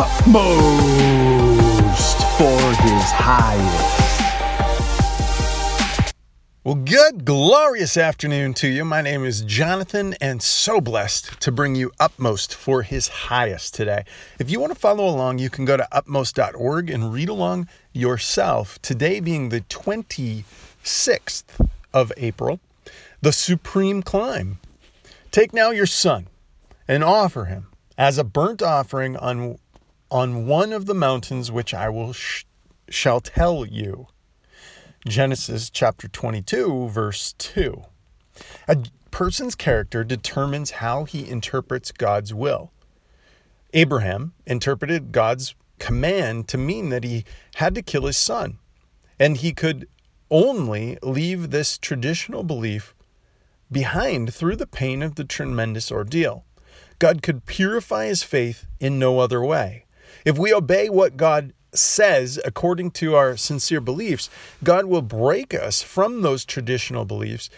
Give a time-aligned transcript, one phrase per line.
[0.00, 1.58] utmost
[2.38, 4.04] for his highest.
[6.62, 8.84] Well, good, glorious afternoon to you.
[8.84, 14.04] My name is Jonathan, and so blessed to bring you Utmost for His Highest today.
[14.38, 18.80] If you want to follow along, you can go to utmost.org and read along yourself.
[18.82, 21.42] Today being the 26th
[21.92, 22.60] of April,
[23.20, 24.60] the supreme climb.
[25.32, 26.28] Take now your son
[26.86, 27.66] and offer him
[27.98, 29.58] as a burnt offering on,
[30.10, 32.44] on one of the mountains which I will sh-
[32.88, 34.08] shall tell you.
[35.06, 37.82] Genesis chapter 22, verse 2.
[38.66, 38.78] A
[39.10, 42.72] person's character determines how he interprets God's will.
[43.74, 47.24] Abraham interpreted God's command to mean that he
[47.56, 48.58] had to kill his son,
[49.18, 49.88] and he could
[50.30, 52.94] only leave this traditional belief
[53.70, 56.44] behind through the pain of the tremendous ordeal.
[56.98, 59.84] God could purify his faith in no other way.
[60.28, 64.28] If we obey what God says, according to our sincere beliefs,
[64.62, 67.48] God will break us from those traditional beliefs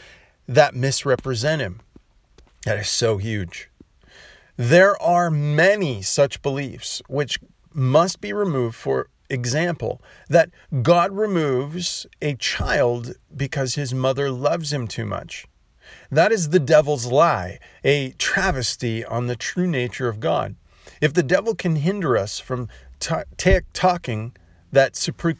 [0.46, 1.80] that misrepresent Him.
[2.66, 3.68] That is so huge.
[4.56, 7.40] There are many such beliefs which
[7.74, 8.76] must be removed.
[8.76, 15.44] For example, that God removes a child because his mother loves him too much.
[16.08, 20.54] That is the devil's lie, a travesty on the true nature of God.
[21.00, 24.36] If the devil can hinder us from talking
[24.72, 25.36] that supreme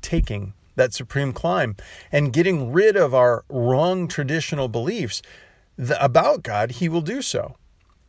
[0.00, 1.76] taking that supreme climb
[2.10, 5.20] and getting rid of our wrong traditional beliefs
[6.00, 7.56] about God, he will do so.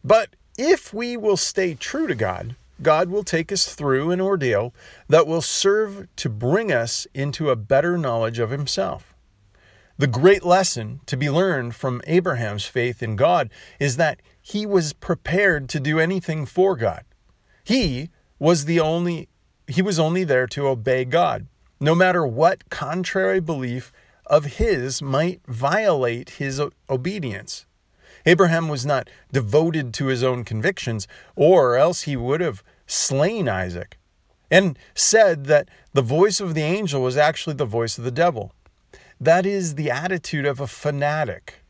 [0.04, 4.74] But if we will stay true to God, God will take us through an ordeal
[5.08, 9.13] that will serve to bring us into a better knowledge of himself.
[9.96, 14.92] The great lesson to be learned from Abraham's faith in God is that he was
[14.92, 17.06] prepared to do anything for God.
[17.64, 19.30] He was the only
[19.68, 21.48] he was only there to obey God,
[21.80, 23.94] no matter what contrary belief
[24.26, 27.66] of his might violate his obedience.
[28.26, 33.98] Abraham was not devoted to his own convictions, or else he would have slain Isaac,
[34.50, 38.54] and said that the voice of the angel was actually the voice of the devil.
[39.20, 41.64] That is the attitude of a fanatic.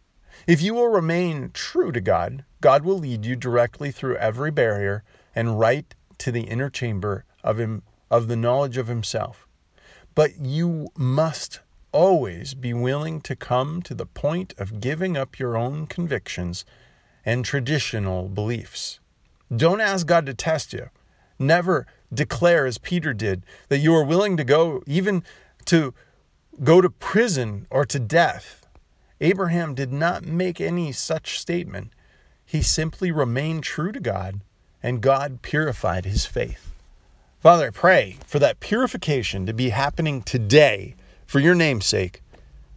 [0.48, 5.04] If you will remain true to God, God will lead you directly through every barrier
[5.36, 9.48] and right to the inner chamber of him of the knowledge of himself.
[10.16, 11.60] But you must
[11.92, 16.66] always be willing to come to the point of giving up your own convictions
[17.26, 19.00] and traditional beliefs.
[19.56, 20.90] Don't ask God to test you.
[21.40, 25.24] Never declare, as Peter did, that you are willing to go even
[25.66, 25.94] to
[26.62, 28.66] go to prison or to death.
[29.22, 31.92] Abraham did not make any such statement.
[32.46, 34.42] He simply remained true to God
[34.82, 36.72] and God purified his faith.
[37.40, 42.22] Father, I pray for that purification to be happening today for your name's sake,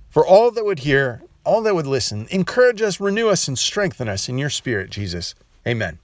[0.08, 2.26] for all that would hear, all that would listen.
[2.30, 5.34] Encourage us, renew us, and strengthen us in your spirit, Jesus.
[5.66, 5.98] Amen.